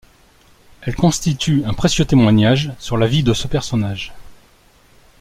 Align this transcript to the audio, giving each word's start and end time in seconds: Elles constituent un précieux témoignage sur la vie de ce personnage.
Elles 0.81 0.95
constituent 0.95 1.63
un 1.63 1.75
précieux 1.75 2.05
témoignage 2.05 2.71
sur 2.79 2.97
la 2.97 3.05
vie 3.05 3.21
de 3.21 3.35
ce 3.35 3.47
personnage. 3.47 4.15